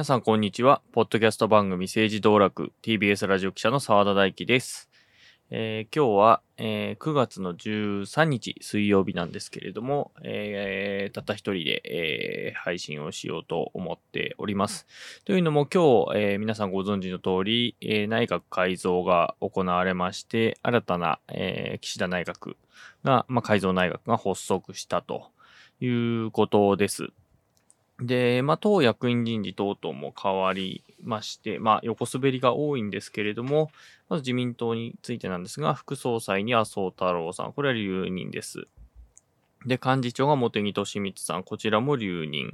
[0.00, 0.80] 皆さんこんにちは。
[0.92, 4.88] ポッドキャスト番組政治道楽 TBS ラジオ記者の澤田大樹です。
[5.50, 14.86] えー今日は、えー9月の13日水曜日なんですけれども、えーたった一人で、えー配信をしようと思っております。
[15.26, 22.56] というのも今日、えー皆さんご存知の通り、えー内閣改造が行われまして、新たな、えー岸田内閣
[23.04, 25.26] が、まあ、改造内閣が発足したと
[25.78, 27.12] いうことです。
[28.00, 33.70] で、まあ、党役員人事等々も変わりまして、まあ、横滑りが多いんですけれども、
[34.08, 38.66] まず自民党についてなんですが、副総裁に麻生太郎さん、これは留任です。
[39.66, 42.50] で、幹事長が茂木敏光さん、こちらも留任。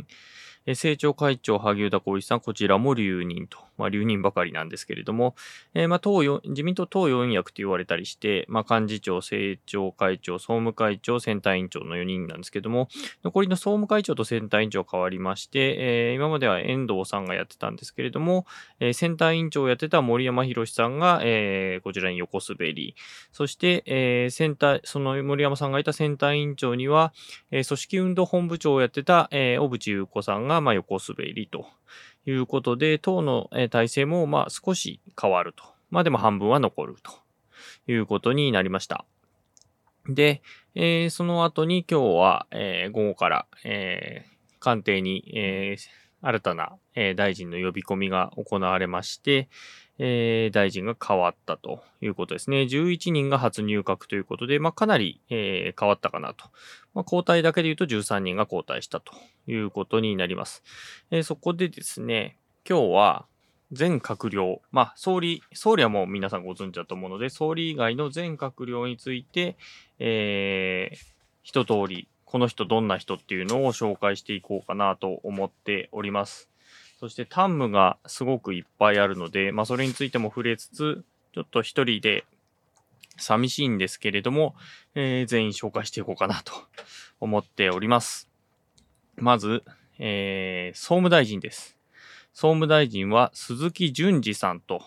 [0.67, 3.59] え政調会長、萩生田光一さん、こちらも留任と。
[3.79, 5.35] まあ、留任ばかりなんですけれども、
[5.75, 12.89] えーまあ、党四自民党党四役と言われたりして、まあ、幹事長、政調会長、総務会長、選対委員長の4人なんですけども、
[13.25, 18.47] 残りの総務会長と選対委員長変わりまして、えー今までは遠藤さんがやってたんですけれども、
[18.81, 22.95] えー選対委員長をやってた森山博さんが、えーこちらに横滑り、
[23.33, 27.13] そして、えー選対、その森山さんがいた選対委員長には、
[27.51, 31.67] えー組織運動本部長をやってた、えー小渕優子さんが、まあ、横滑りと。
[32.27, 35.65] いうことで、党の、体制も、まあ、少し変わると。
[35.91, 37.13] まあ、でも半分は残ると
[37.91, 39.05] いうことになりました。
[40.09, 40.43] で、
[40.75, 45.83] えーその後に今日は、えー午後から、えー官邸に、えー
[46.23, 49.49] 新たな、えー大臣の呼び込みが行われまして、
[49.99, 52.63] えー大臣が変わったということですね。
[52.63, 56.47] 11人が初入閣ということで、まあ、かなり、えー変わったかなと。
[56.95, 59.13] まあ、交代だけで言うと13人が交代したと
[59.47, 60.63] いうことになります。
[61.11, 62.37] えーそこでですね、
[62.69, 63.27] 今日は
[63.73, 69.57] 全閣僚、まあ、総理、総理はもう皆さんご存知だと思うので、総理以外の全閣僚について、
[69.99, 76.51] えー一通り、この人どんな人っていうのを紹介していこうかなと思っております。
[76.99, 82.25] そして、タンムがすごくいっぱいあるので、まあ、それについても触れつつ、ちょっと一人で
[83.19, 84.55] 寂しいんですけれども、
[84.95, 86.53] えー全員紹介していこうかなと
[87.21, 88.31] 思っております。
[89.17, 89.63] まず、
[89.99, 91.77] えー総務大臣です。
[92.33, 94.83] 総務大臣は鈴木淳二さんと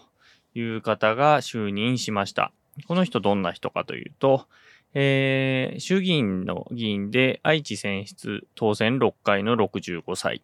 [0.53, 2.51] いう方が就任しました。
[2.87, 4.47] この人どんな人かというと、
[4.93, 10.41] えー衆議院の議員で愛知選出当選6回の65歳、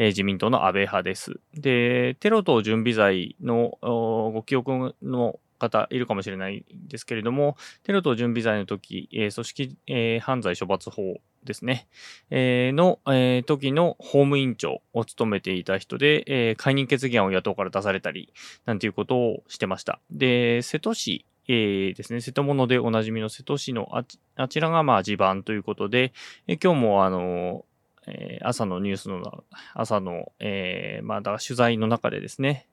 [0.00, 1.40] えー自民党の安倍派です。
[1.52, 11.86] で、テロ等準備罪のご記憶の方いるかもしれないんですけれども、テロ等準備罪の時、えー組織、えー犯罪処罰法ですね、
[12.30, 18.32] えーの、えー時の法務委員長を務めていた人で、えー解任決議案を野党から出されたり、
[18.64, 20.00] なんていうことをしてました。
[20.10, 26.14] で、瀬戸市、えーですね、瀬戸物でおなじみの瀬戸市のあちあちらがまあ地盤ということで、
[26.46, 27.66] えー今日もあの
[28.10, 29.44] えー朝のニュースの、
[29.74, 32.66] 朝の、えーま、だ取材の中でですね、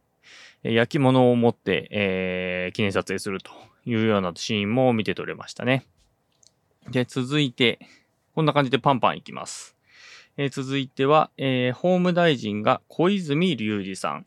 [0.63, 3.51] 焼き物を持って、えー記念撮影すると
[3.85, 5.85] いうようなシーンも見て取れましたね。
[6.89, 7.79] で、続いて、
[8.35, 9.75] こんな感じでパンパンいきます。
[10.37, 14.25] え続いては、えー法務大臣が小泉隆二さん。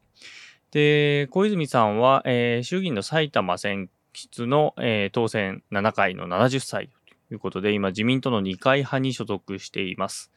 [0.72, 6.90] で、小泉さんは、えー衆議院の埼玉選出の、えー当選7回の70歳
[7.34, 10.30] いうことで、今自民党の二階派に所属しています。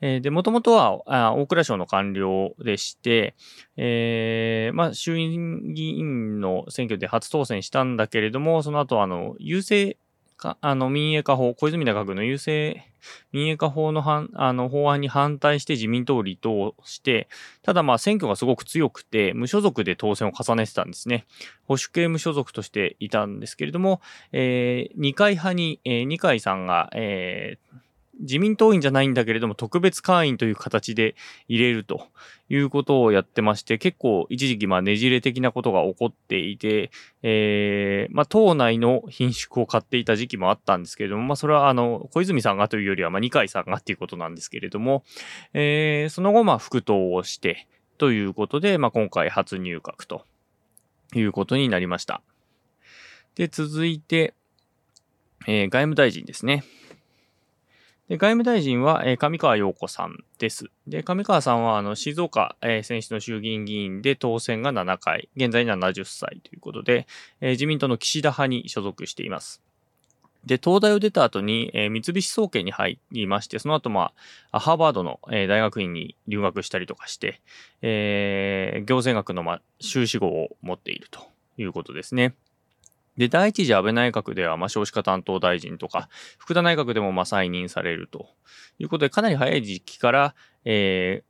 [0.00, 1.02] えーで、もともとは
[1.34, 3.34] 大蔵省の官僚でして、
[3.76, 9.96] えーまあ、衆院議員の選挙で初当選したんだけれども、その後、あの、優勢
[10.38, 12.88] か、あの、民営化法、小泉内閣の優勢
[13.32, 17.28] 民営化法の反あの法案に反対して自民党を離党して、
[17.62, 21.26] ただまあ選挙がすごく強くて、無所属で当選を重ねてたんですね。
[21.64, 24.00] 保守系無所属としていたんですけれども、
[24.32, 27.78] えー二階派に、えー二階さんが、えー
[28.20, 31.14] 自民党員じゃないんだけれども、特別会員という形で
[31.48, 32.08] 入れると
[32.48, 36.90] いうことをやってまして、結構一時期まあねじれ的なことが起こっていて、
[37.22, 45.04] えーまあ党内の品種を買っていた時期もあったんですけれども、まあそれはあの、小泉さんがというよりは、まあ二階さんがっていうことなんですけれども、
[45.54, 50.24] えーその後まあ副党をして、ということで、まあ今回初入閣と
[51.14, 52.22] いうことになりました。
[53.36, 54.34] で、続いて、
[55.46, 56.64] えー外務大臣ですね。
[58.08, 60.70] で外務大臣は、えー上川陽子さんです。
[60.86, 67.06] で、上川さんは、あの、静岡、えー選出の衆議院議員で当選が7回、現在70歳ということで、
[67.42, 69.62] えー自民党の岸田派に所属しています。
[70.46, 74.12] で、東大を出た後に、えー三菱総研に入りまして、その後、ま
[74.52, 77.42] あ、ハーバードの、えー大学院に留学したりとかして、
[77.82, 81.20] えー行政学の、まあ、修士号を持っていると
[81.58, 82.34] いうことですね。
[83.18, 88.28] で、第一次安倍内閣では、まあ、少子化担当大臣とか、福田内閣でも、まあ、再任されると
[88.78, 90.34] いうことで、かなり早い時期から、
[90.64, 91.28] えー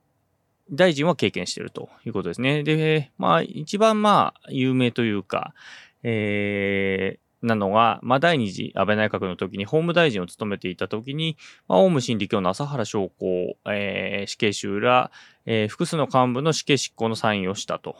[0.70, 2.62] 大臣は経験しているということですね。
[2.62, 5.54] で、まあ、一番まあ、有名というか、
[6.02, 11.36] えー、なのが、まあ、第二次安倍内閣の時に法務大臣を務めていた時に、
[11.68, 15.10] まあ、オウム真理教の朝原将校、えー、死刑囚ら、
[15.46, 17.96] えー、複数の幹部の死刑執行のサインをしたと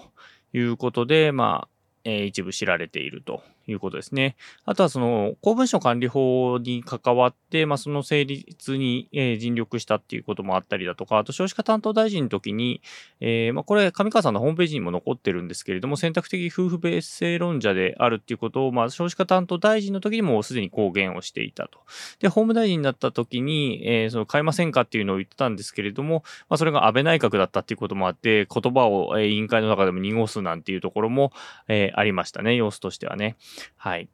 [0.53, 1.69] いうことで、まあ、
[2.05, 4.37] えー、一部知られているということですね。
[4.65, 12.83] あとはその公文書管理法に関わって、まあ、その成立に、えー、尽力したっていうこともあったりだとか、あと少子化担当大臣の時に、
[13.21, 21.81] えー、まあ、これ上川さんのホームページにも残ってるんですけれども、選択的夫婦別姓論者であるっていうことを、まあ、少子化担当大臣の時にもすでに公言をしていたと。
[22.21, 31.33] で、法務大臣になった時に、えー、その変えませんかっていうのを言ってたんですけれども、まあ、それが安倍内閣だったっていうこともあって、言葉を、えー、委員会の中でも濁すなんていうところも、
[31.69, 33.37] えー、ありましたね、様子としてはね。
[33.77, 34.09] はい。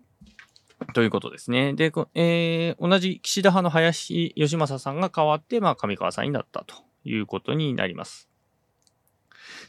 [0.92, 1.72] ということですね。
[1.72, 6.74] で、えー、同じ岸田派の林義正さんが代わって、まあ、上川さんになったと
[7.04, 8.28] いうことになります。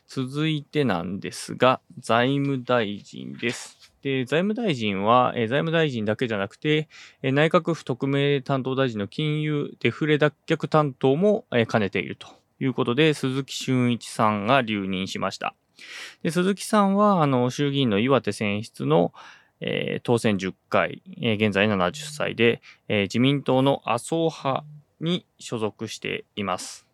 [0.08, 3.92] 続いてなんですが、財務大臣です。
[4.02, 6.88] で、財務大臣は、え、財務大臣だけじゃなくて、
[7.24, 12.28] え、内閣府特命担当大臣の金融デフレ脱却担当も、え、兼ねていると
[12.60, 15.56] いうことで、鈴木俊一さんが留任しました。
[16.24, 19.12] で鈴木さんは、あの、衆議院の岩手選出の、
[19.66, 24.64] えー、当選10回、えー、現在70歳で、えー、自民党の麻生派
[25.02, 26.86] に所属しています。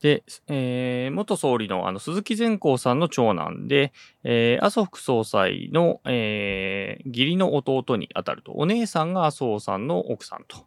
[0.00, 3.92] で、えー、元総理のあの鈴木善光さんの長男で、
[4.24, 10.64] えー、麻生副総裁の、えー、義理の弟にあたると、お姉さんが麻生さんの奥さんと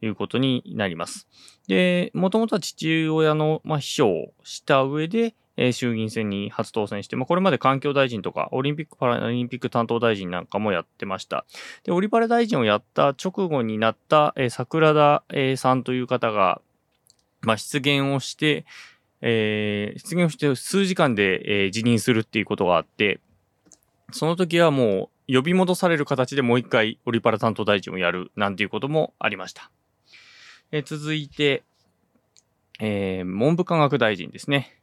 [0.00, 1.28] いうことになります。
[1.68, 11.44] で、もともとは父親の、まあ、秘書をした上で、え、衆議院選に初当選して、まあ、これまで環境大臣とか、オリンピック・パラリンピック担当大臣なんかもやってました。
[11.84, 16.60] で、オリパラ大臣をやった直後になった、え、桜田、え、さんという方が、
[17.42, 18.64] まあ、失言をして、
[19.20, 23.20] えー、失言をして数時間で、えー、辞任するっていうことがあって、
[24.10, 29.70] その時はもう呼び戻される形でもう一回オリパラ担当大臣をやるなんていうこともありました。
[30.72, 31.62] えー、続いて、
[32.80, 34.81] えー、文部科学大臣ですね。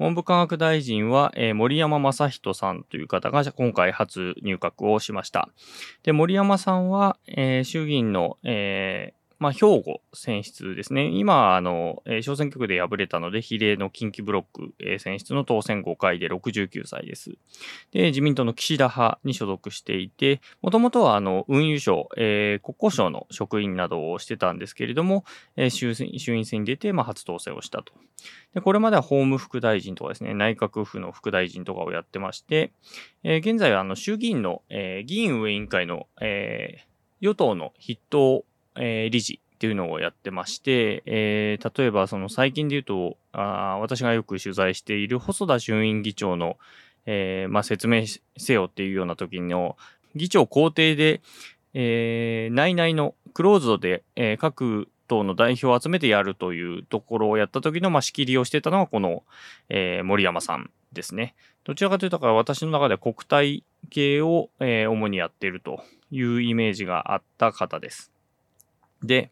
[0.00, 5.50] 文部科学大臣は、えー、森山正人さんという方が今回初入閣をしました。
[6.02, 11.06] で、森山さんは、えー、衆議院の、えー、まあ、兵庫選出ですね。
[11.06, 17.30] 今、あの、えー、小選挙区で敗れたので、比例の近畿ブロック、えー、選出の当選5回で69歳です。
[17.90, 25.24] で、自民党の岸田派に所属していて、もともとは、あの、運輸省、えー、国交省の職員などをしてたんですけれども、
[25.56, 27.94] えー、衆衆院選に出て、まあ、初当選をしたと。
[28.52, 32.72] で、これまでは法務副大臣とかですね、内閣府の副大臣とかをやってまして、
[33.24, 36.90] えー、現在は、あの、衆議院の、えー、議員運営委員会の、えー、
[37.20, 38.44] 与党の筆頭
[38.76, 46.56] えー、理事っていうのをやってまして、えー、例えばその最近で言うとあ、私がよく取材している細田衆院議長の、
[47.06, 48.04] えー、まあ、説明
[48.36, 49.76] せよっていうような時の
[50.14, 51.20] 議長公邸で、
[51.74, 59.24] えー、内々のクローズドで、えー、各党の代表を集めてやるというところをやった時の、まあ、仕切りをしてたのがこの、
[59.68, 61.34] えー、森山さんですね。
[61.64, 68.10] どちらかというとか、私の中では国体系を、えー、主にやっているというイメージがあった方です。
[69.02, 69.30] で、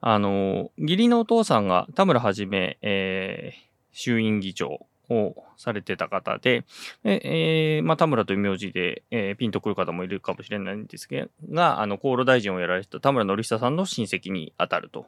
[0.00, 3.58] あの、義理のお父さんが田村はじめ、えー、
[3.92, 6.64] 衆院議長をされてた方で、
[7.04, 15.06] えー、まあ、田村という名字で、えー、ピンとくる方もいるかもしれないんですけが、あの、厚労大臣をやられてた田村典久さんの親戚に当たると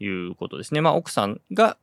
[0.00, 0.80] いうことですね。
[0.80, 1.76] まあ、奥さんが、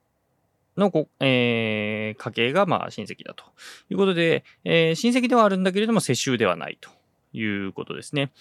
[0.77, 3.43] のご、えー、家系が、まあ、親戚だと
[3.89, 6.89] いうことで、えー、親戚ではあるんだけれども、世襲ではないと
[7.33, 8.31] いうことですね。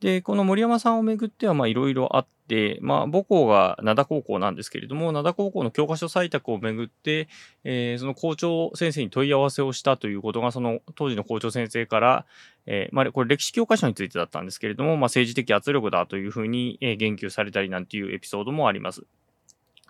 [0.00, 7.28] で、この森山さんをめぐっては、まあ、いろいろあって、まあ、母校が灘高校なんですけれども、灘高校の教科書採択をめぐって、
[7.64, 12.26] えー、その校長先生に問い合わせをしたということが、その当時の校長先生から、
[12.66, 19.04] えー、まあ、これ歴史教科書についてだったんですけれども、まあ、政治的圧力だというふうに、え言及されたりなんていうエピソードもあります。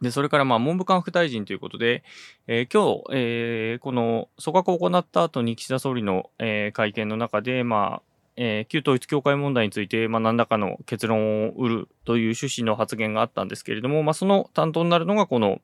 [0.02, 2.02] で、それから、まあ、文部科学大臣ということで、
[2.48, 15.60] えー、今日、えー、この組閣を行った後に岸田総理の、えー、会見の中で、まあ、えー、旧統一教会問題について、まあ、何らかの結論を得るという趣旨の発言があったんですけれども、まあ、その担当になるのがこの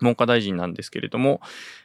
[0.00, 1.40] 文科大臣なんですけれども、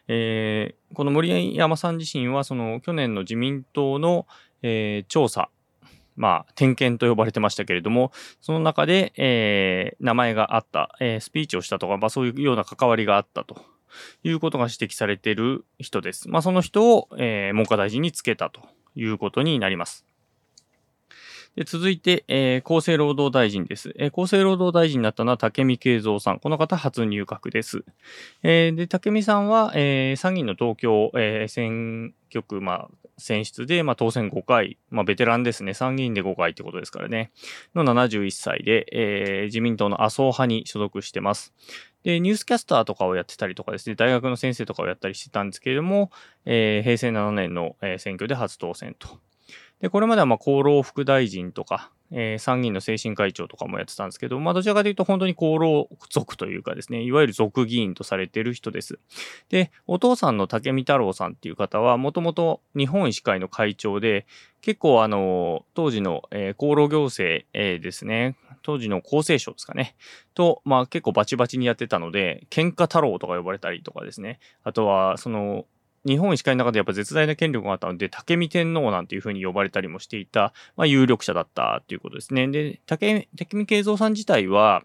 [0.07, 4.25] えー、この森山さん自身は、その去年の自民党の、
[4.61, 5.49] えー、調査、
[6.15, 13.57] まあ、点検と呼ばれてましたけれども、その中で、えー、名前があった、えー、スピーチをしたとか、まあ、そういうような関わりがあったと
[14.23, 16.29] いうことが指摘されている人です。
[16.29, 18.61] まあ、その人を、えー、文科大臣につけたと
[18.95, 20.05] いうことになります。
[21.55, 24.21] で続いて、えー、厚生労働大臣です、えー。
[24.21, 26.39] 厚生労働大臣になったのは武見敬三さん。
[26.39, 27.85] この方初入閣です。
[28.43, 35.73] えー、で、武見さんは、え、参議院の東京、え、選挙区、まあ、選出で、まあ、当選5回、まあ、ベテランですね。
[35.73, 37.31] 参議院で5回ってことですからね。
[37.73, 41.53] の71歳で、え、自民党の麻生派に所属してます。
[42.05, 46.11] で、ニュースキャスターとかをやってたりとかですね、大学の先生とかをやったりしてたんですけれども、
[46.45, 49.19] えー、平成7年の、選挙で初当選と。
[49.85, 58.97] で、これまではま厚労副大臣とか、えー、参議院の精神会長とかもやってたんですけど、まあ、どちらかというと本当に厚労族というかですね、いわゆる族議員とされている人です。
[59.49, 64.25] で、お父さんの竹見太郎さんっていう方は、もともと日本医師会の会長で、
[64.61, 69.95] 結構あの、当時の、えー、厚労行政、えー、ですね、当時の厚生省ですかね、
[70.33, 75.67] と、まあ結構バチバチにやってたので、喧嘩太郎とか呼ばれたりとかですね、あとは、その、
[76.05, 82.47] 日本医師会の中でやっぱ絶大な権力があったので、竹見天皇なんていうふうに呼ばれたりもしていた、まあ、有力者だったということですね。
[82.47, 84.83] で、竹見慶三さん自体は、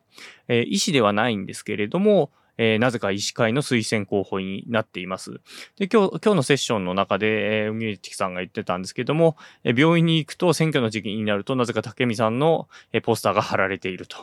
[0.48, 2.30] えー、医師ではないんですけれども、
[2.62, 5.40] えー、なぜか医師会の推薦候補になっています。
[5.78, 14.18] で、今日、今日のセッションの中で、えー、海内さんが言ってたんですけども、えー、病院に行くと選挙の時期になると、なぜか竹見さんの、えー、ポスターが貼られていると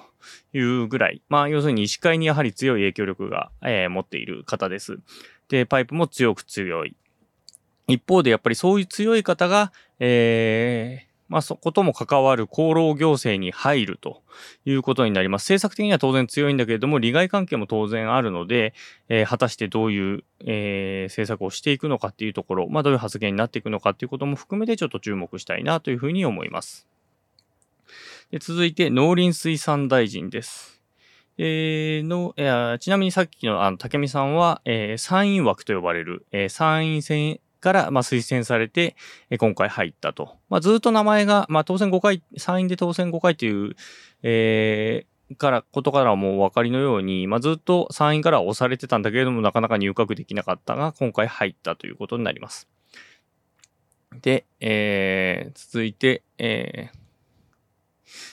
[0.53, 4.99] いうぐらい、まあ、要するに医師会にやはり強い影響力が、えー、持っている方です。
[5.49, 6.95] で、パイプも強く強い。
[7.87, 14.21] 一方でやっぱりそういう強い方が、えー、まあそことも関わる厚労行政に入ると
[14.65, 15.43] いうことになります。
[15.43, 18.73] 政策的には当然強いんだけれども、利害関係も当然あるので、
[19.09, 26.87] えー、果たしてどういう、えー、政策をしていくのかっていうところ、まあどういう発言になっていくのかっていうことも含めてちょっと注目したいなというふうに思います。
[28.31, 30.76] で続いて農林水産大臣です。
[31.37, 38.95] えー、の、えー、ちなみにさっきのあの竹見さんは、えー、参院枠と呼ばれる、えー、参院選から、まあ、推薦されて、
[39.29, 40.37] え今回入ったと。
[40.49, 43.75] まあ、ずっと名前が、まあ、当選5回、参院で当選5回という、
[44.23, 52.67] えー、から、ことからもお分かりのように、まあ、ずっと参院から押されてたんだけれども、なかなか入閣できなかったが、今回入ったということになります。
[54.21, 56.97] で、えー、続いて、えー、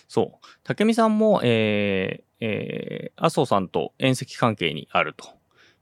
[0.09, 0.47] そう。
[0.63, 5.27] 竹見さんも、えー、えー、麻生さんと縁石関係にあると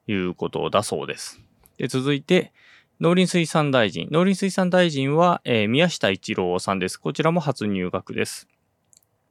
[0.06, 1.40] いうことだそうです。
[1.78, 2.52] で、続いて、
[3.00, 4.08] 農林水産大臣。
[4.10, 6.98] 農林水産大臣は、えー、宮下一郎さんです。
[6.98, 8.48] こちらも初入閣です。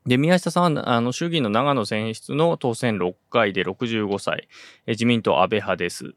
[0.06, 4.50] で、宮下さんは、あの、衆議院の長野選出の当選6回で65歳、
[4.86, 6.16] えー、自民党安倍派です。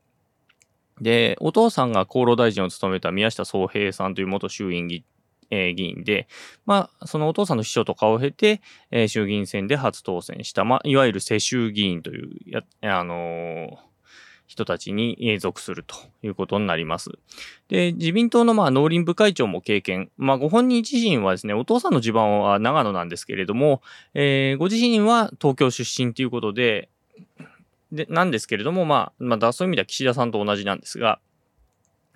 [1.01, 5.05] で、お父さんが厚労大臣を務めた宮下宗平さんという元衆院議
[5.55, 6.29] え、議員で、
[6.67, 13.95] まあ、そのお父さんの秘書とかを経て、え、衆議院選で初当選した、まあ、いわゆる世襲議員というや、あのー
[14.47, 17.11] 人たちに属するということになります。
[17.69, 20.11] で、自民党のまあ農林部会長も経験。
[20.17, 23.83] まあご本人自身はですね、お父さんの地盤は長野なんですけれども、
[24.13, 26.89] えー、ご自身は東京出身ということで、
[27.91, 31.21] で、なんですけれども、まあ、まあ、そういう意味では岸田さんと同じなんですが、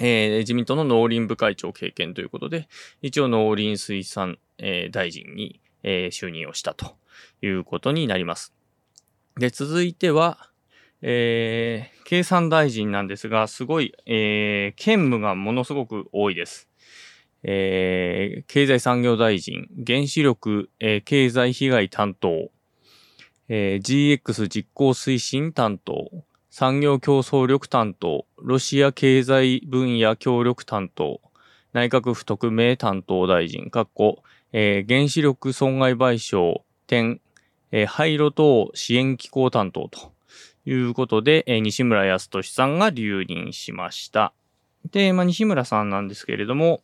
[0.00, 2.68] えー、自民党の農林部会長経験ということで、
[3.02, 6.96] 一応農林水産、えー、大臣に、えー、就任をしたと
[7.42, 8.54] いうことになります。
[9.36, 10.50] で、続いては、
[11.00, 16.68] えー、経産大臣なんですが、すごい、えー、兼務がものすごく多いです。
[17.44, 22.50] えー、経済産業大臣、原子力、えー、経済被害担当、
[23.48, 26.10] えー、GX 実行推進担当、
[26.58, 31.20] 産業競争力担当、ロシア経済分野協力担当、
[31.72, 37.20] 内閣府特命担当大臣、括弧、えー、原子力損害賠償、点、
[37.70, 40.12] えー、廃炉等支援機構担当と
[40.66, 44.32] いうことで、えー、西村康稔さんが留任しました。
[44.90, 46.82] で、まあ、西村さんなんですけれども、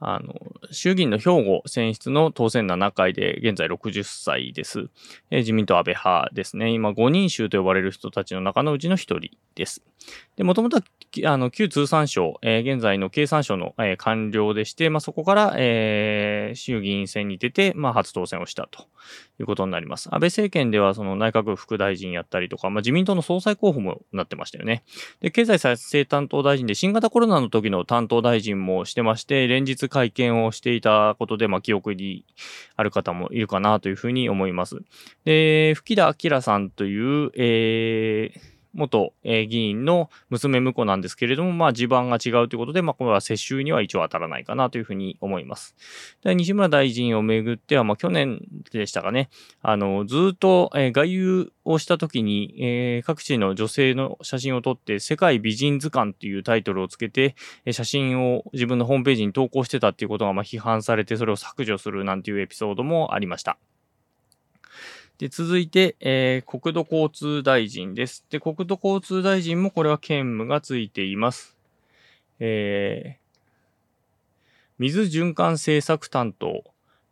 [0.00, 0.34] あの、
[0.70, 4.88] 衆議院の兵庫選出の当選7回で現在60歳です。
[5.30, 6.70] えー、自民党安倍派ですね。
[6.70, 9.20] 今5人衆と呼ばれる人たちの中のうちの1人
[9.54, 9.82] です。
[10.36, 10.80] で、もともと
[11.24, 18.86] あの、旧通産省、えー、現在の経産省の、えー、官僚でして、まあ、そこから、えー、衆議院選に出て、まあ、初当選をしたと
[19.40, 20.08] いうことになります。
[20.12, 24.82] 安倍政権では、その内閣副大臣やったりとか、まあ、自民党の総裁候補もなってましたよね。
[25.20, 32.24] で、経済再生担当大臣で、新型コロナの時の担当大臣もしてまして、連日会見をしていたことで、まあ、記憶に
[32.76, 34.80] ある方もいるかなというふうに思います。
[35.24, 45.74] で、吹田明さんという、えー、元、えー、議員の娘婿なんですけれども、まあ、地盤が違うということで、まあ、これは世襲には一応当たらないかなというふうに思います。
[46.22, 48.40] で西村大臣をめぐっては、まあ、去年
[48.72, 49.28] でしたかね、
[49.60, 63.58] あの、ずっと、えー、外遊をしたときに、えー、各地の女性の写真を撮って、世界美人図鑑というタイトルをつけて、え、写真を自分のホームページに投稿してたっていうことが、ま、批判されて、それを削除するなんていうエピソードもありました。
[65.18, 68.24] で、続いて、えー、国土交通大臣です。
[68.30, 71.56] で、国土交通大臣もこれは兼務がついています。
[72.38, 73.28] えー、
[74.78, 76.62] 水循環政策担当、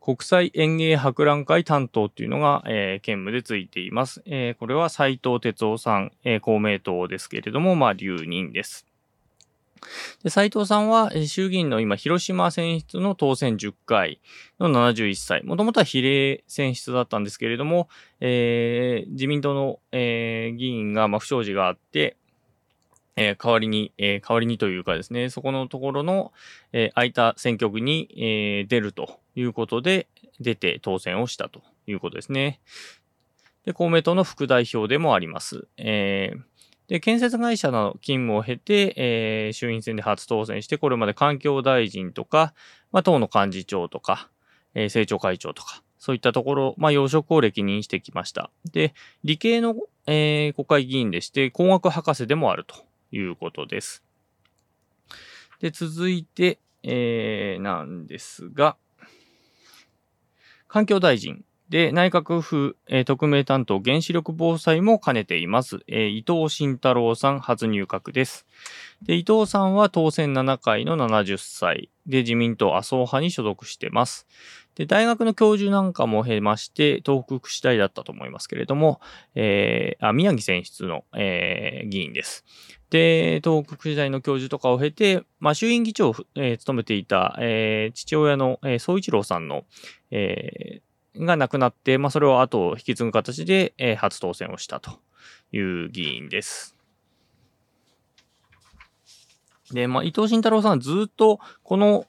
[0.00, 4.22] 国際園芸博覧会担当っていうのが、えー、兼務でついています。
[4.24, 8.85] えー、これは斉藤哲夫さん、えー、公明党ですけれども、まあ、留任です。
[10.22, 14.20] で斉藤さんは衆議院の今、広島選出の当選10回
[14.58, 15.44] の71歳。
[15.44, 17.88] もともとは比例選出だったんですけれども、
[18.20, 22.16] えー、自民党の、えー、議員が、まあ、不祥事があって、
[23.16, 26.32] えー、代わりに、え、代わりにというかですね、そこのところの、
[26.72, 30.06] え、空いた選挙区に、え、出るということで、
[30.38, 32.60] 出て当選をしたということですね。
[33.64, 35.66] で、公明党の副代表でもあります。
[35.76, 36.40] えー、
[36.88, 42.54] で、建設会社の勤務を経て、えー、衆院選で初当選して、これまで環境大臣とか、
[42.92, 44.30] まあ、党の幹事長とか、
[44.74, 48.50] えー、政調会長とか、そういったところ、まあ、要職を歴任してきました。
[48.72, 49.74] で、理系の、
[50.06, 52.76] えー、国会議員でして、工学博士でもあると
[53.10, 54.04] いうことです。
[55.60, 58.76] で、続いて、えー、なんですが、
[60.68, 61.45] 環境大臣。
[61.68, 65.80] で、内閣府、えー、特命担当原子力防災も兼ねています。
[65.88, 68.46] えー、伊藤慎太郎さん初入閣です。
[69.02, 74.28] で、伊藤さんは当選7回の70歳で自民党麻生派に所属してます。
[74.76, 79.00] で、大学の教授なんかも経まして、東北福祉大だったと思いますけれども、
[79.34, 82.44] えー、あ宮城選出の、え、議員です。
[82.90, 89.64] で、東北福祉大の教授とかを経て、まあ、衆院議長を、え、務めていた、え、父親の、えー、総一郎さんの、
[90.10, 90.82] え、
[91.18, 94.98] が亡くなって、まあ、それを後を引き継ぐ形で、えー、初当選をしたと
[95.52, 96.76] いう議員です。
[99.72, 102.06] で、まあ、伊藤慎太郎さんはずっと、この、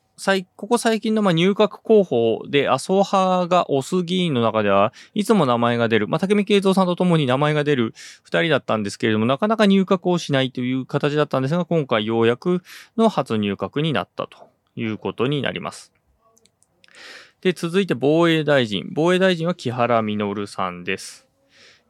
[0.56, 7.94] ここ最近のま入閣候補で麻生派が推す議員の中ではいつも名前が出る、まあ、竹見慶三さんと共に名前が出る
[8.24, 12.64] 二人だったんですけれども、なかなか入閣をしないという形だったんですが、今回ようやく
[12.98, 15.97] の初入閣になったということになります。
[17.42, 18.90] で、続いて防衛大臣。
[18.94, 21.28] 防衛大臣は木原稔さんです。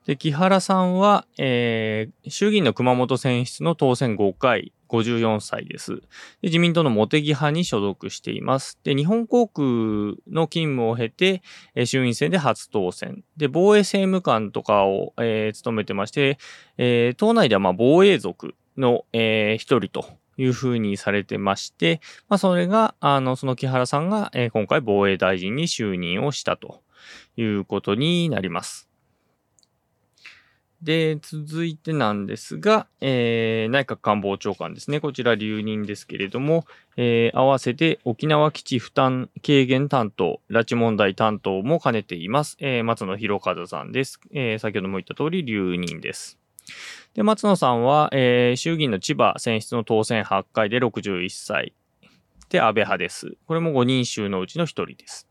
[0.05, 5.97] で、木原さんは、えー、衆議院の熊本選出の当選5回、54歳です。
[5.97, 6.03] で
[6.43, 8.77] 自民党の茂木派に所属しています。
[8.83, 9.65] で、日本航空
[10.29, 11.41] の勤務を経て、
[11.75, 13.23] えー、衆院選で初当選。
[13.37, 16.37] で、防衛政務官とかを、えー、務めてまして、
[16.77, 20.05] えー、党内ではまあ防衛族の、えー、一人と
[20.37, 26.81] いうふうにされてまして、まあ、それが、あの、その木原さんが、えー、今回防衛大臣に就任をしたと
[27.35, 28.87] いうことになります。
[30.81, 34.99] で、続いてなんですが、えー、内閣官房長官ですね。
[34.99, 36.65] こちら留任ですけれども、
[36.97, 42.57] えー、合わせて沖縄基地負担軽減担当、拉致問題担当も兼ねています。
[42.59, 44.19] えー、松野博一さんです。
[44.31, 46.37] えー、先ほども言った通り留任です。
[47.13, 51.73] で、松野さんは、えー、衆議院の千葉選出の当選8回で61歳。
[52.49, 53.37] で、安倍派です。
[53.47, 55.27] これも5人衆のうちの1人です。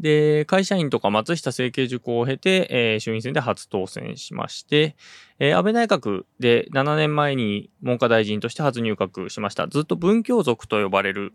[0.00, 4.96] で、会社員とか松下政経塾を経て、えー、衆院選で初当選しまして、
[5.38, 9.68] えー、安倍内閣で7年前に文科大臣として初入閣しました。
[9.68, 11.32] ずっと文教族と呼ばれる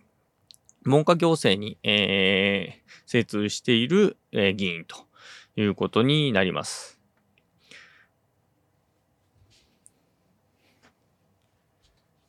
[0.84, 5.08] 文科行政に、えー、精通している、えー、議員と
[5.56, 6.99] いうことになります。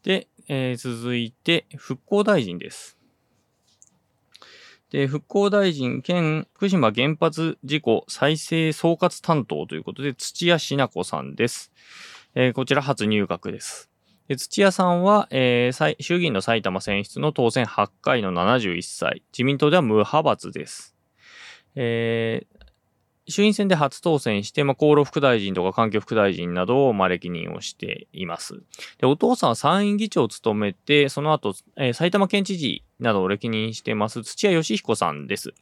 [0.03, 2.99] で、えー、続いて、復興大臣です。
[4.91, 11.73] で、復興大臣兼福島原発事故再生総括担当ということで、土屋品子さんです。
[12.35, 13.91] えー、こちら初入閣です。
[14.29, 19.23] で土屋さんは、えー、衆議院の埼玉選出の当選8回の71歳。
[19.33, 20.97] 自民党では無派閥です。
[21.75, 22.60] えー、
[23.31, 28.63] 衆院選で初当選して、まあ、厚労副大臣とか環境副大臣などを、まあ、歴任をしています。
[28.99, 35.55] で、お父さんは参院議長を務めて、その後、えー、埼玉県知事などを歴任してます、土屋義彦さんです。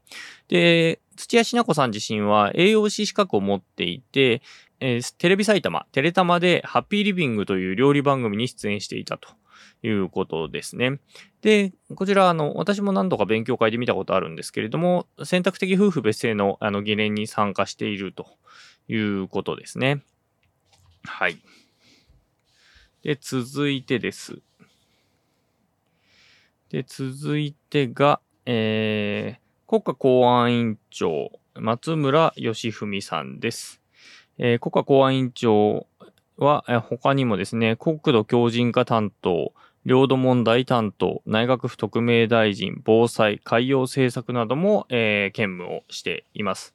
[0.49, 4.43] で、土屋品子さん自身は栄養士資格を持っていて、
[4.81, 9.29] えー、テレビ埼玉、テレタマでハッピーリビングという料理番組に出演していたと。
[9.83, 11.01] いうことですね。
[11.41, 18.27] で、こちら、あの、私も何度か勉強会で見たことあるんですけれども、選択的夫婦別姓の、あの、議連に参加していると
[18.89, 20.03] いうことですね。
[21.05, 21.39] はい。
[23.03, 24.41] で、続いてです。
[26.71, 33.81] で、続いてが、えー、国家公安委員長、松村義文さんです。
[34.39, 35.87] えー国家公安委員長
[36.39, 39.53] は、他にもですね、国土強靭化担当、
[39.85, 46.75] 領土問題担当、内閣府特命大臣、防災、海洋政策なども、えー兼務をしています。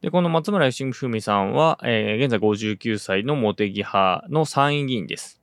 [0.00, 5.40] で、この松村義文さんは、えー現在59歳の茂木派の参院議員です。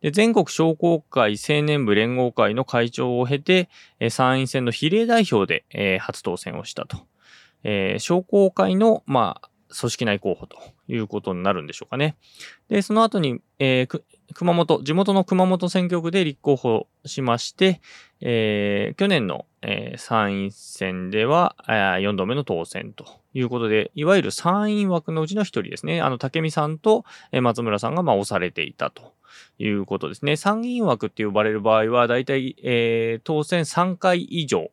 [0.00, 6.98] で、全国商工会青年部連合会の会長を経て、えー参院選の比例代表で、えー初当選をしたと。
[7.64, 9.48] えー商工会の、まあ、
[9.78, 10.58] 組織内候補と
[10.88, 12.16] いうことになるんでしょうかね。
[12.68, 14.02] で、その後に、えー
[14.34, 17.80] 熊本、地元の熊本選挙区で立候補しまして、
[18.20, 23.04] えー去年の、えー参院選では、あー4度目の当選と
[23.34, 26.00] いうことで、いわゆる参院枠のうちの一人ですね。
[26.00, 27.04] あの、竹見さんと、
[27.40, 29.14] 松村さんが、まあ、押されていたと
[29.58, 30.36] いうことですね。
[30.36, 34.70] 参議院枠って呼ばれる場合は、だいたい、えー当選3回以上。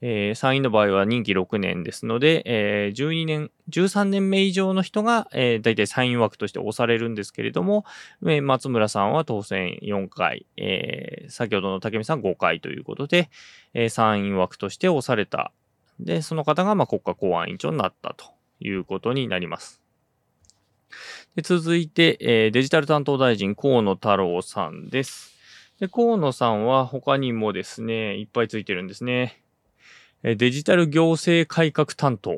[0.00, 7.84] えー参院の場合は任期6年ですので、えー12年、13年目以上の人が、えー、大体参院枠として押されるんですけれども、
[8.22, 13.30] えー松村さんは当選4回、えー先ほどの竹見さん5回ということで、
[13.72, 15.52] えー参院枠として押された。
[16.00, 18.26] で、その方が、まあ、国家公安委員長になったと
[18.60, 19.80] いうことになります。
[21.36, 25.34] で続いて、えーデジタル担当大臣、河野太郎さんです。
[25.80, 29.43] で、河野さんは他にもですね、いっぱいついてるんですね。
[30.24, 32.34] デジタル行政改革担当。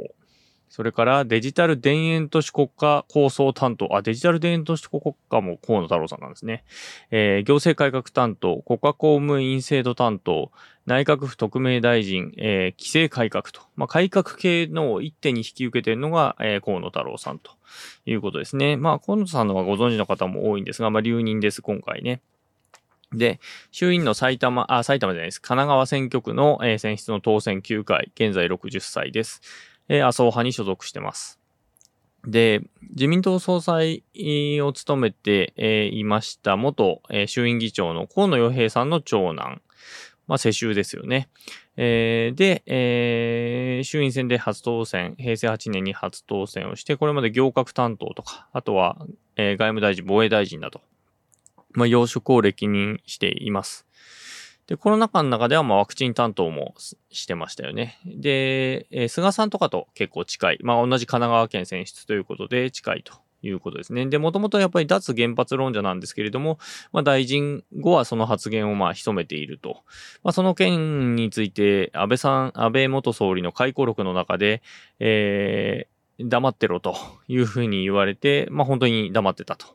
[0.69, 3.95] それからデジタル田園都市国家構想担当。
[3.97, 6.65] あ、デジタル田園都市国家も河野太郎さんなんですね。
[7.13, 10.51] えー行政改革担当、国家公務員制度担当、
[10.85, 13.63] 内閣府特命大臣、えー規制改革と。
[13.77, 17.53] まあ、改革系の一手に引き受けているのが、えー河野太郎さんと
[18.05, 18.77] いうことですね。
[18.77, 22.21] まあ、河野さんのはご存知の方も多いんですが、まあ、留任です、今回ね。
[23.13, 23.41] で、
[23.71, 25.41] 衆院の埼玉、あ、埼玉じゃないです。
[25.41, 29.41] 神奈川選挙区の、えー選出の当選9回、現在60歳です。
[29.89, 31.39] えー麻生派に所属してます。
[32.27, 34.03] で、自民党総裁
[34.61, 39.63] を務めて、えーいました元、え衆院議長の河野洋平さんの長男。
[40.27, 41.29] まあ、世襲ですよね。
[41.77, 48.97] えーで、えー衆院選で初当選、平成8年に初当選をして、これまで行革担当とか、あとは、
[49.37, 50.81] えー外務大臣、防衛大臣など、
[51.77, 53.87] まあ、要職を歴任しています。
[54.67, 56.75] で、コロナ禍の中では、まあ、ワクチン担当も
[57.11, 58.01] してましたよね。
[58.05, 60.59] で、えー菅さんとかと結構近い。
[60.63, 63.13] まあ、同じ神奈川県選出ということで近いと
[63.43, 64.07] いうことですね。
[64.07, 66.59] で、もともとやっぱり脱原発論者なんですけれども、
[66.93, 69.83] まあ、大臣後はその発言をまあ、潜めていると。
[70.25, 74.63] まあ、その件について、安倍さん、安倍元総理の回顧録の中で、
[74.99, 75.87] え
[76.19, 76.97] 黙ってろと
[77.29, 79.67] いうふうに言われて、まあ本当に黙ってたと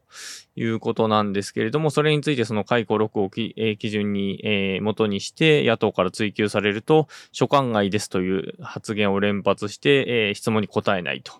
[0.56, 11.34] いうことなんですけれども、それについてその解雇録をき、えー基準に、えー元にして野党から追及されると、所管外ですという発言を連発して、えー質問に答えないと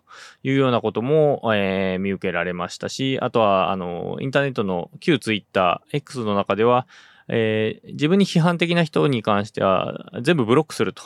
[0.44, 6.86] いうようなことも、えー見受けられましたし、あとは、あの、インターネットの旧ツイッター、X の中では、
[7.34, 11.02] えー自分に批判的な人に関しては全部ブロックすると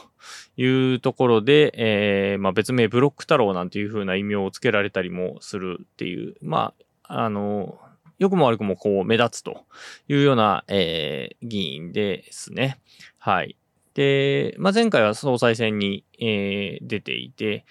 [0.58, 7.78] いうところで、えーまあ、別名ブロック太郎なんていう風な異名をつけられたりもするっていう、まあ、あの、
[8.18, 9.66] 良くも悪くもこう目立つと
[10.08, 12.80] いうような、えー議員ですね。
[13.20, 13.56] はい。
[13.94, 17.66] で、まあ、前回は総裁選に、えー出ていて、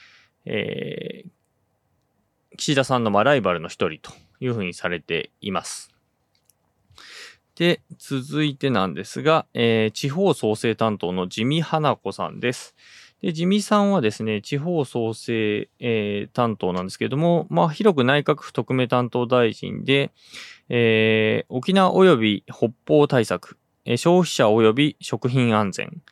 [0.44, 1.28] えー
[2.56, 5.93] 岸田さんのまライバルの一人というふうにされています。
[7.56, 12.74] で、続いてなんですが、えー地方創生担当の地味花子さんです。
[13.22, 20.10] で、地味さんはですね、地方創生、えー担当なんですけども、まあ、広く内閣府特命担当大臣で、
[20.68, 26.02] えー沖縄及び北方対策、えー消費者及び食品安全、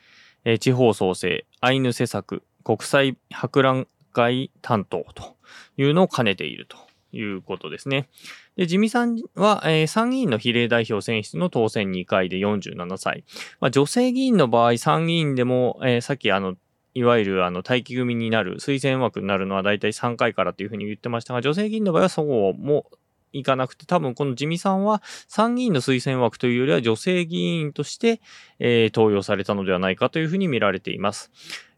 [0.44, 5.36] えー地方創生、アイヌ施策、国際博覧会担当と
[5.76, 6.76] いうのを兼ねていると
[7.12, 8.08] いうことですね。
[8.56, 13.24] で、地味さんは、えー参議院の比例代表選出の当選2回で47歳。
[13.60, 16.56] まあ、女性議員の場合、参議院でも、えーさっきあの、
[16.94, 22.90] いわゆるあの待機組になる、推薦枠になるのは大体3回からというふうに言ってましたが、女性議員の場合はそうも
[23.32, 28.20] いかなくて、多分この地味さんは参議院の推薦枠というよりは女性議員として、
[28.58, 31.30] えー登用されたのではないかというふうに見られています。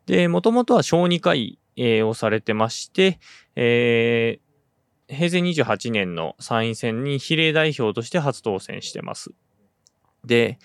[0.07, 3.19] で、もともとは小児科医、えーをされてまして、
[3.57, 4.44] えー
[5.09, 9.33] 平成28年の参院選に比例代表として初当選してます。
[10.25, 10.59] で、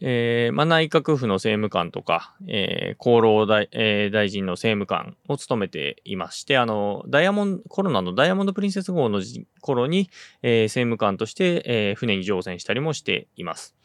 [0.00, 9.22] えー、まあ、内閣府の政務官とか、えー、厚労大,、えー、大臣の政務官を務めていまして、あの、ダイヤモンド、コロナのダイヤモンドプリンセス号の
[9.60, 10.10] 頃に、
[10.42, 13.75] えー、政務官として、えー、船に乗船したりもしています。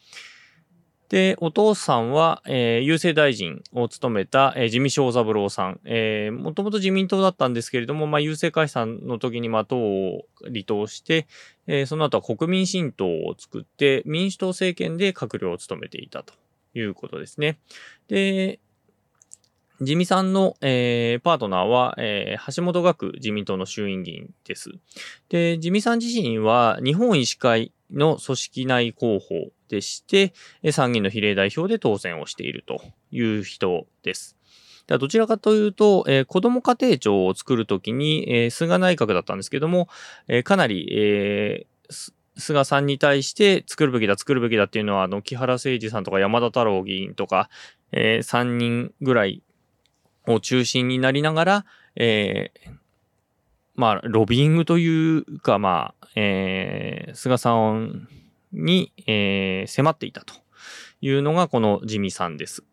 [1.11, 5.81] で、お父さんは、えー、郵政大臣を務めた、えー、自見正三郎さん。
[5.83, 11.27] えー、もともと自民党だったんですけれども、まあ、郵政解散の時に、まあ、党を離党して、
[11.67, 16.33] えー、その後は国民新党を作って、民主党政権で閣僚を務めていたと
[16.75, 17.59] いうことですね。
[18.07, 18.61] で、
[19.81, 24.69] 自見さんの、えー、パートナーは、えー、橋本学自民党の衆院議員です。
[25.27, 30.33] で、自見さん自身は日本医師会の組織内候補でして、
[30.71, 34.37] 参議院の比例代表で当選をしているという人です。
[34.87, 39.87] どちらかというと、えー、子ども家庭庁を作るときに、えー、菅内閣だったんですけども、
[40.27, 47.49] えー、かなり、えー、菅さんに対して作るべきだ、作るべきだっていうのは、あの、木原誠二さんとか山田太郎議員とか、
[47.91, 49.43] えー、3人ぐらい
[50.27, 52.69] を中心になりながら、えー、
[53.75, 58.07] まあ、ロビングというか、まあ、えー、菅さん
[58.51, 60.33] に、えー、迫っていたと
[61.01, 62.63] いうのがこの地味さんです。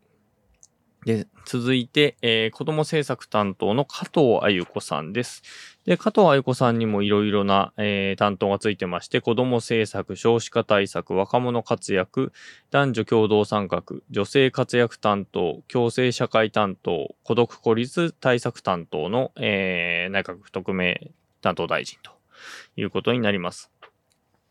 [1.09, 5.43] で、続いて、えー、子供政策担当の加藤あゆ子さんです。
[5.87, 12.35] で、加藤あゆ子さんにもいろいろな、えー、担当がついてまして、子供政策、少子化対策、若者活躍、
[12.71, 22.11] 男女共同参画、女性活躍担当、共生社会担当、孤独孤立対策担当の、えー、内閣府特命担当大臣と
[22.77, 23.71] いうことになります。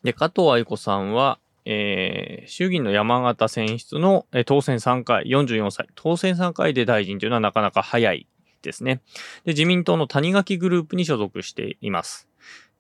[0.01, 1.37] で、加藤愛子さんは、
[1.69, 8.25] えー、衆議院の山形選出の、えー、当選3回、44歳、当選3回で大臣というのはなかなか早い
[8.61, 9.01] ですね。
[9.43, 12.29] で、自民党の谷垣グループに所属しています。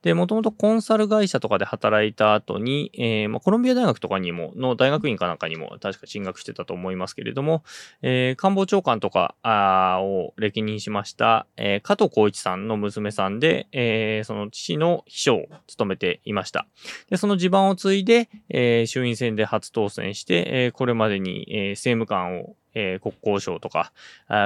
[0.01, 7.63] で、もともとコンサル会社とかで働いた後に、えー、まあ、コロンビア大学とかにも、の大学院かなんかにも確か進学してたと思いますけれども、
[8.01, 16.67] えー、官房長官とかあを歴任しました、えー、加藤浩一さんの娘さんで、えー、その父の秘書を務めていました。
[17.09, 23.91] で、その地盤を継いで、えー、衆院選で初当選して、えー、これまでに、えー、政務官をえー、国交省とか、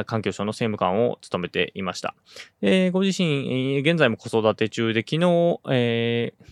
[0.06, 2.16] 環境省の政務官を務めていました。
[2.62, 6.46] えー、ご自身、現在も子育て中で、昨日、えー、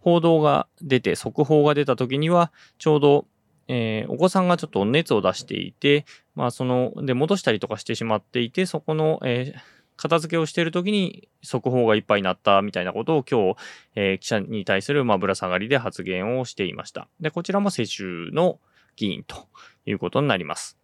[0.00, 3.26] 報道が出て、速報が出た時には、ちょうど、
[3.68, 9.60] えー、お子さんがちょっと熱を出していて、まあ、その、で、戻したりとかしてしまっていて、そこの、えー、
[9.96, 13.56] 片付けをしている時に速報がいっぱいになったみたいなことを今日、
[13.94, 17.08] えー、記者に対する、ま、ぶら下がりで発言をしていました。
[17.20, 18.58] で、こちらも世襲の
[18.96, 19.48] 議員と
[19.86, 20.81] いうことになります。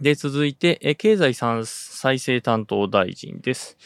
[0.00, 3.76] で、続いて、経済再生担当大臣です。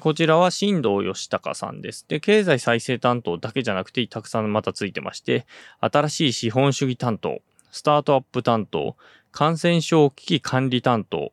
[0.00, 2.06] こちらは新藤義孝さんです。
[2.06, 5.46] で、経済再生担当だけじゃなくて、たくさんまたついてまして、
[5.80, 7.42] 新しい資本主義担当、
[7.72, 8.96] スタートアップ担当、
[9.32, 11.32] 感染症危機管理担当、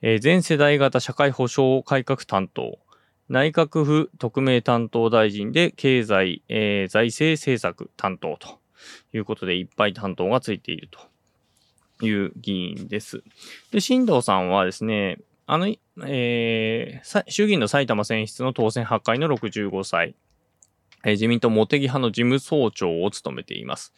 [0.00, 2.78] え全世代型社会保障改革担当、
[3.28, 8.60] 内閣府特命担当大臣で経済、え、財政政策担当と
[9.12, 11.11] いうことでいっぱい担当がついていると。
[12.06, 13.22] いう議員です。
[13.70, 15.66] で、新藤さんはですね、あの、
[16.06, 20.14] えー、衆議院の埼玉選出の当選8回の65歳、
[21.04, 23.92] えー、自民党茂木派の事務総長を務めています。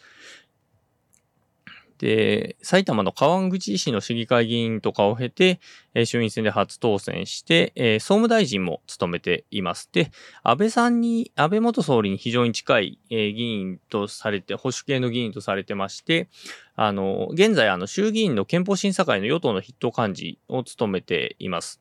[2.04, 5.58] で、埼玉の川口市の市議会議員とかを経て、
[5.94, 9.88] え衆院選で初当選して、え総務大臣も務めています。
[9.90, 10.10] で、
[10.42, 16.28] 安倍さんに、安倍元総理に非常に近い、え議員とされて、保守系の議員とされてまして、
[16.76, 21.80] あの、現在、あの、衆議院の憲法審査会の与党の筆頭幹事を務めています。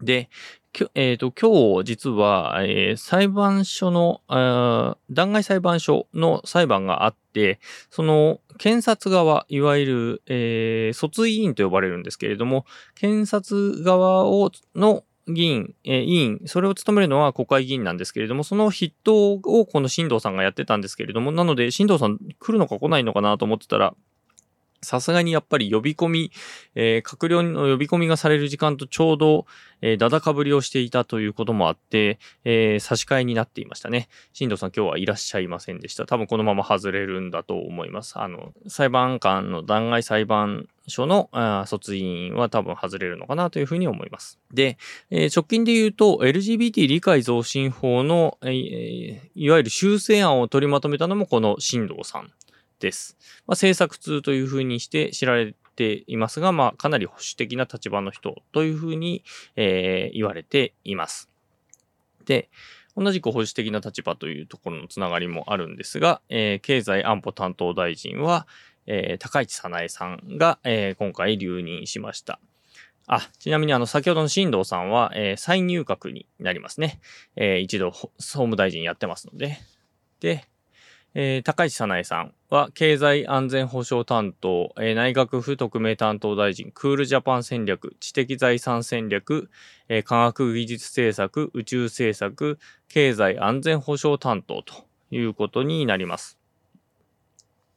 [0.00, 0.30] で、
[0.76, 23.94] きょえっ、ー、と、今日実は、えー、裁判所の、弾劾裁判所の裁判があって、その検察側、いわゆる、えー、訴追委員と呼ばれるんですけれども、検察側をの議員、えー、委員、それを務めるのは国会議員なんですけれども、その筆頭をこの新藤さんがやってたんですけれども、なので、新藤さん来るのか来ないのかなと思ってたら、
[24.86, 26.32] さすがにやっぱり呼び込み、
[26.76, 29.46] えー、閣僚の呼び込みがされる時間とちょうど、
[29.82, 34.08] えー、だだかぶりをしていたということもあって、えー、差し替えになっていましたね。
[34.32, 36.06] 新藤さん今日はいらっしゃいませんでした。
[36.06, 38.18] 多分このまま外れるんだと思います。
[38.18, 41.28] あの、裁判官の弾劾裁判所の
[41.66, 44.38] 卒員は多分外れるのかなというふうに思います。
[44.52, 44.78] で、
[45.10, 52.30] えー、直近で言うと LGBT 理解増進法の、えー、いわゆる修正案を取りまとめたのもこの新藤さん
[52.80, 53.16] です。
[53.46, 59.24] まあ、政策通というふうにして知られていますが、まあ、かなり保守的な立場の人というふうに、
[59.56, 61.30] えー、言われています。
[62.24, 62.48] で、
[62.96, 68.46] 同じく保守的な立場というところのつながりもあるんですが、えー、経済安保担当大臣は、
[68.86, 72.40] えー、高市早苗さんが、えー、今回留任しました。
[73.06, 77.00] あ、ちなみにあの、先ほどの新藤さんは、えー、再入閣になりますね。
[77.36, 79.58] えー、一度、総務大臣やってますので。
[80.20, 80.44] で、
[81.18, 89.48] えー、高市早苗さんは経済安全保障担当、えー、内閣府特命担当大臣、クールジャパン戦略、知的財産戦略、
[89.88, 94.74] えー、科学技術政策、宇宙政策、経済安全保障担当と
[95.10, 96.38] いうことになります。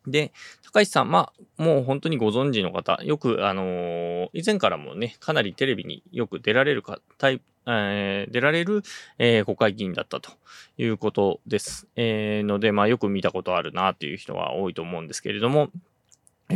[0.06, 0.34] で、
[0.72, 8.84] 高市さん、まあ、もう本当にご存知の方、よく、あのー、以前からもね、かなりテレビによく出られるか、タイプ、えー、出られる、
[9.18, 10.32] えー、国会議員だったと
[10.78, 11.88] いうことです。
[11.96, 15.70] えー、ので、まあ、よく見たことあるなという人は多いと思うんですけれども、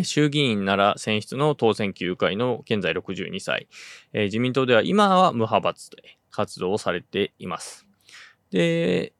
[0.03, 3.67] 衆議院なら選出の当選9回の現在62歳、
[4.11, 7.87] えー、自民党では今は無派閥で活動をされています。
[8.49, 9.12] で、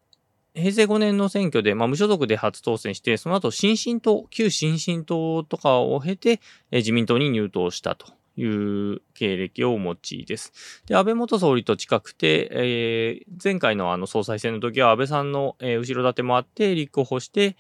[0.56, 6.39] 平成5年の選挙で、まあ、無所属で初当選して、その後、新進党、旧新進党とかを経て、
[6.72, 10.84] え、自民党に入党したという経歴をお持ちです。
[10.86, 17.56] で、安倍元総理と近くて、えー、前回のあの総裁選の時は安倍さんの、えー、後ろ盾もあって立候補して、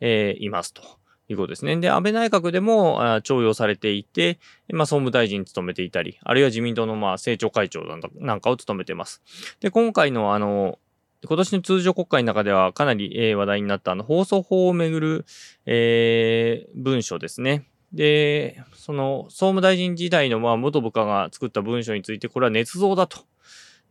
[0.00, 0.82] えー、いますと。
[1.30, 1.76] いうことですね。
[1.76, 4.38] で、安倍内閣でも重用されていて、
[4.72, 9.22] まあ、総務大臣務めていたり、あるいは自民党のまあ政調会長なんかを務めています。
[9.60, 10.78] で、今回のあの、
[11.26, 15.26] 今年の通常国会の中ではかなり、話題になったあの放送法をめぐる、
[15.66, 17.66] えー、文書ですね。
[17.92, 23.18] で、その総務大臣時代のまあ元部下が作った文書について、これは捏造だと。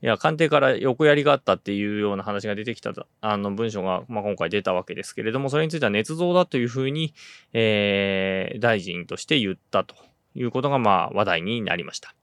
[0.01, 7.15] いや、官邸から横やりがあったっていうような話が出てきた、あの文書が、まあ、今回出たわけですけれども、それについては捏造だというふうに、
[7.53, 9.95] えー、大臣として言ったと
[10.35, 12.13] いうことが、まあ、話題になりました。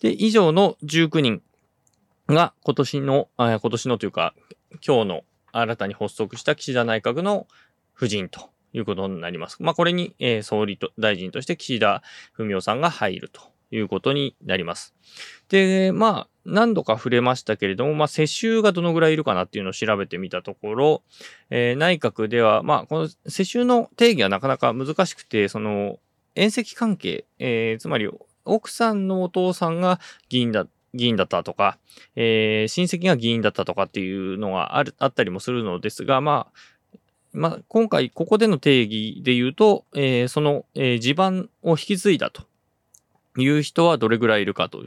[0.00, 1.40] で、以上の19人
[2.28, 4.34] が今年の、今年のというか、
[4.86, 7.46] 今日の新たに発足した岸田内閣の
[7.96, 9.62] 夫人ということになります。
[9.62, 14.94] まあ、これに、えー、総理と大臣として岸田文雄さんが入るということになります。
[15.48, 21.02] で、まあ、何度か触れましたけれども、まあ、世襲がどのぐらいいるかなっていうのを調べてみたところ、
[21.50, 25.98] えー、内閣では、まあ、この世襲の定義はなかなか難しくて、その、
[26.34, 28.10] 遠赤関係、えー、つまり、
[28.44, 31.78] 奥さんのお父さんが議員だ議員だったとか、
[32.16, 36.98] えー、親戚が議員だったとかっていうのがある、あったりもするのですが、まあ、
[37.32, 42.44] まあ、今回ここでの定義で言うと、えー、その、えー、地盤を引き継いだと
[43.36, 44.84] いう人はどれぐらいいるかと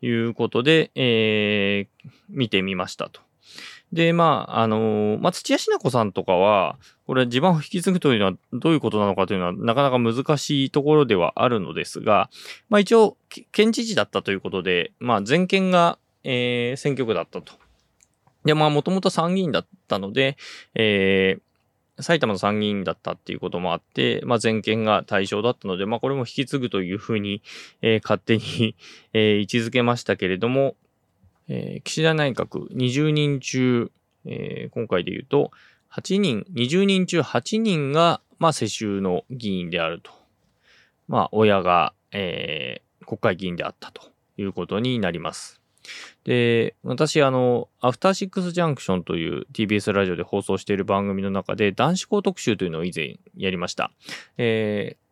[0.00, 3.25] いうことで、えー、見てみましたと。
[3.92, 12.28] で、まあ、あのー、まあ、土屋品子さんとかは、これ地盤を引き継ぐというのはどういうことなのかというのはなかなか難しいところではあるのですが、
[12.68, 13.16] まあ一応、
[13.52, 17.52] 県知事だったということで、まあ全県が、えー、選挙区だったと。
[18.44, 20.36] で、まあもともと参議院だったので、
[20.74, 27.42] えー、埼玉の参議院だったっていうこともあって、まあ、全権が対象だったので、まあ、これも引き継ぐというふうに、
[27.80, 28.76] えー、勝手に
[29.14, 30.76] えー、位置づけましたけれども、
[31.48, 33.90] えー、岸田内閣20人中、
[34.24, 35.50] えー、今回で言うと、
[35.92, 40.10] 8人、20人中8人が、まあ、世襲の議員であると。
[41.08, 44.02] まあ、親が、えー、国会議員であったと
[44.36, 45.60] いうことになります。
[46.24, 53.92] で、私、あの、アフターシックスジャンクションという TBS ラジオで放送している番組の中で、男子校特集というのを以前やりました。
[54.36, 55.05] えー、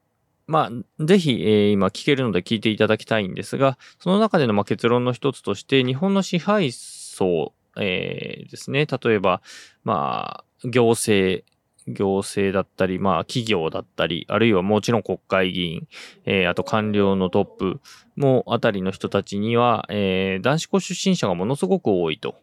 [0.47, 9.41] まあ、ぜひ、えー、今聞けるので聞いていただきたいんですが、その中でのまあ結論の一つとして、日本の支配層、えー、ですね、例えば、
[9.85, 11.45] まあ、行政、
[11.89, 15.89] 行政だったり、まあ企業だったり、あるいはもちろん国会議員、
[16.25, 17.81] えー、あと官僚のトップ
[18.17, 22.37] もあたりの人たちには、えー、男子校出身者がものすごく多いと。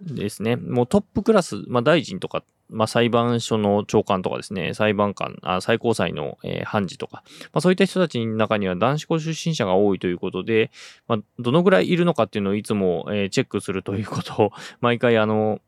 [0.00, 0.56] ですね。
[0.56, 10.70] もうトップクラス、まあ大臣とか、まあ裁判所の長官とかですね、裁判官、あ最高裁の、えー、判事とか、まあそういった人たちの中には男子校出身者が多いということで、
[11.06, 15.60] まあどのぐらいいるのかっていうのをいつも、えー、チェックするということを、 毎回あの、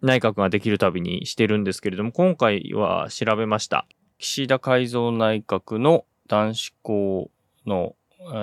[0.00, 3.86] 内閣ができるたびにしてるんですけれども、今回は調べました。
[4.18, 7.30] 岸田改造内閣の男子校
[7.66, 7.94] の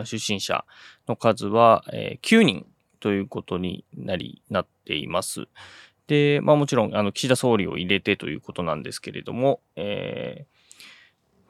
[0.05, 0.65] 出身者
[1.07, 2.65] の数は、えー、9人
[2.99, 5.47] ということになり、なっています。
[6.11, 10.45] で、まあもちろん、あの、岸田総理を入れてということなんですけれども、え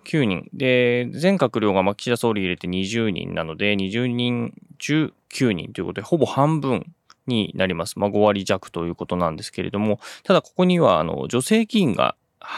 [0.05, 0.47] ー、9人。
[0.53, 6.93] で、全閣僚がま岸田総理入れて20人なので、20人中9人ということで、ほぼ半分
[7.25, 7.97] になります。
[7.97, 12.15] まあ、5割弱ということなんですけれども、ただここには、あの、女性議員が、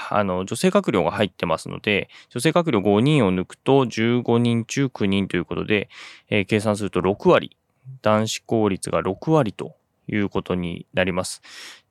[0.10, 5.88] あの、女性閣僚が入ってますので、女性閣僚5人を抜くと15人中9人ということで、
[6.30, 7.56] えー、計算すると6割、
[8.01, 9.78] 男子効率が6割と
[10.08, 11.41] いうことになります。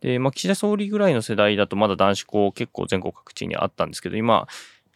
[0.01, 4.47] で、まあ、岸田総理ぐらいの世代だとまだ男子校結構全国各地にあったんですけど、今、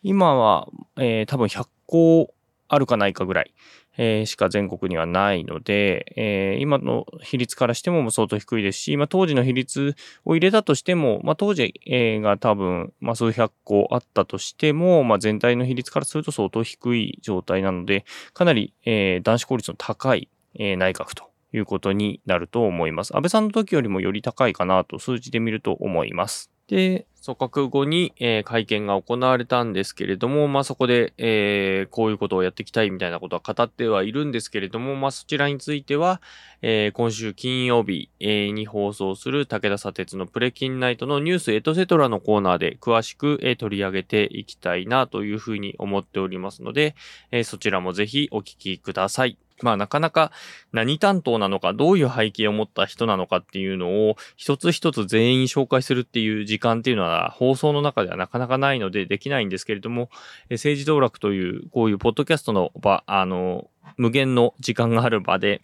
[0.03, 2.35] 今は、えー、多分100校
[2.69, 3.55] あるかないかぐらい、
[3.97, 9.95] えー、しか全国にはないので、えー、今の比率からしても相当低いですし、まあ、当時の比率
[10.25, 18.05] を入れたとしても、まあ、当時、えー、が多分、まあ、数百個あったとしても、まあ、全体の比率からすると相当低い状態なので、
[18.35, 23.17] かなり、えー、男子効率の高い、えー、内閣ということになると思います。
[23.17, 26.51] 安倍さんの時よりもより高いかなと数字で見ると思います。
[26.69, 36.21] で、組閣後に、えー、会見が行われたんですけれども、まあ、そこで、えー、こういうことをやっていきたいみたいなことは語ってはいるんですけれども、まあ、そちらについては、
[36.63, 46.97] えー、今週金曜日、え、に放送する武田砂鉄のプレキンナイトのニュースエトセトラのコーナーで詳しく、えー、取り上げていきたいなというふうに思っておりますので、
[47.31, 49.39] えー、そちらもぜひお聞きください。
[49.63, 50.33] まあなかなか
[50.73, 60.11] 何担当なのか、どういう背景を持った人なのかっていうのを一つ一つ全員紹介するっていう時間っていうのは放送の中ではなかなかないのでできないんですけれども、
[60.51, 65.63] 政治道楽というこういうポッドキャストの場、あの、無限の時間がある場で、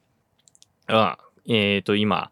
[0.86, 2.30] あえっ、ー、と今、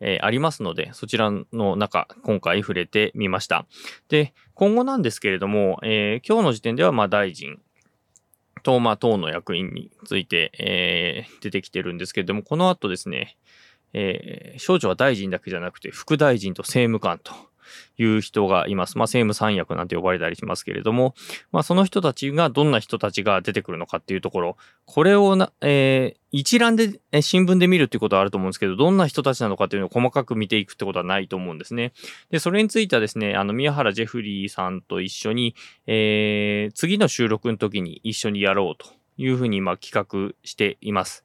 [0.00, 3.66] えー、ありますので、そちらの中、今回触れてみました。
[4.08, 7.60] で、今後なんですけれども、えー、今日の時点では、まあ、大臣、
[8.62, 13.36] と、まあ、党の役員について、えー、出てきてるんですけれども、この後ですね、
[13.92, 17.49] えー、少女は大臣だけじゃなくて、副大臣と政務官と
[17.98, 18.98] いう人がいます。
[18.98, 21.14] まあ、政務三役なんて呼ばれたりしますけれども、
[21.52, 24.56] まあ、その人たちがどんな人たちが出てくるのかっていうところ、
[24.86, 31.92] これをな、えー、一覧で、え新聞で見るっていうことはあると思うんですけど、どんな人たちなのかっていうのを細かく見ていくってことはないと思うんですね。
[32.30, 35.54] で、それについてはですね、あの、宮原ジェフリーさんと一緒に、
[35.86, 41.24] えー、次の収録の時に一緒にやろうというふうに今企画しています。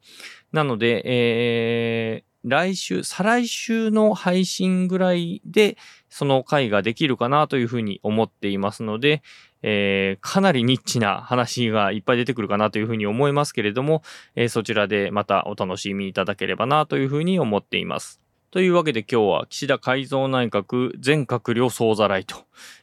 [0.52, 5.78] なので、えー、来週、再来週の配信ぐらいで、
[6.10, 9.24] その回ができるかなというふうに思っていますので、
[9.64, 14.04] えー、かなりニッチな話がいっぱい出てくるかなというふうに思いますけれども、
[14.36, 18.22] えー、そちらでまたお楽しみいただければなというふうに思っています。
[18.52, 22.38] というわけで今日は岸田改造内閣全閣僚総ざらいと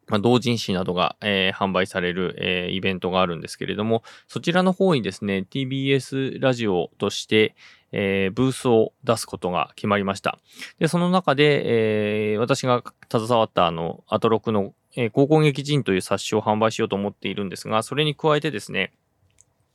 [0.08, 7.56] まあ、同人誌などが、えー、販売される、えー、イベントがあるんですけれども、そちらの方にですね、TBS ラジオとして、
[7.92, 10.40] えー、ブースを出すことが決まりました。
[10.80, 18.94] で、その中で、えー、私が携わったあの、アトロクの、えー、高校劇人という冊子を販売しようと思っているんですが、それに加えてですね、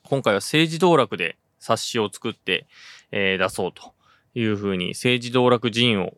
[0.05, 2.66] 今回は政治道楽で冊子を作って、
[3.12, 3.93] えー、出そうと
[4.34, 6.14] いうふうに、政治道楽人を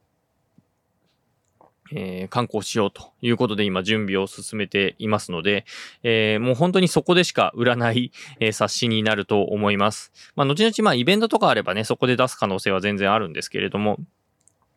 [1.93, 5.65] えー、観光しようということで今準備を進めていますので、
[6.03, 10.13] えー、もう本当にそこでしか売らない、えー、冊子になると思います。
[10.37, 13.99] まあ、後々まあイベントとかあればね、そこで出す可能性は全然あるんですけれども、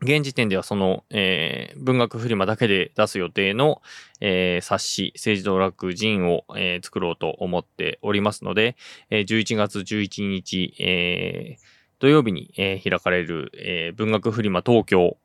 [0.02, 3.82] 現時点ではその、えー、文学フリマだけで出す予定の、
[4.22, 8.76] えー、冊子、政治道楽人を、えー、作ろうと思っておりますので、
[9.10, 11.62] えー、11月11日、えー、
[12.00, 15.18] 土曜日に、えー、開かれる、えー、文学フリマ東京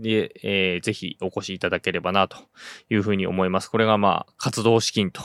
[0.00, 2.38] で、えー、ぜひお越しいただければなと
[2.90, 3.70] いうふうに思います。
[3.70, 5.22] これがまあ、活動資金と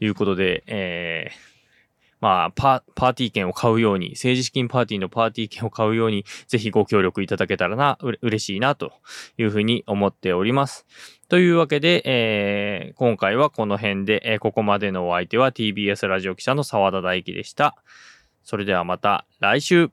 [0.00, 1.54] いうことで、えー、
[2.20, 8.92] まあパ、パーティー券を買うように、政治資金パーティーのパーティー券を買うように、ぜひご協力いただけたらな、う嬉しいなと
[9.36, 10.86] いうふうに思っております。
[11.28, 17.76] というわけで、えー、今回はこの辺で、えー、ここまでのお相手は TBS ラジオ記者の澤田大樹でした。
[18.42, 19.90] それではまた来週。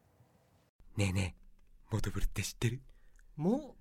[0.96, 2.80] ねえねえ、モトブルって知ってる？
[3.36, 3.81] もう